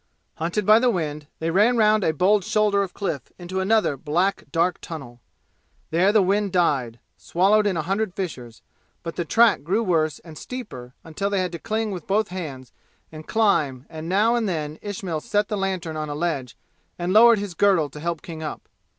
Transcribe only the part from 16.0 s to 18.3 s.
a ledge and lowered his girdle to help